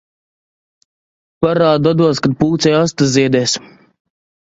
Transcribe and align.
Parādu 1.47 1.93
atdos, 1.99 2.25
kad 2.27 2.37
pūcei 2.43 2.77
aste 2.83 3.13
ziedēs. 3.15 3.59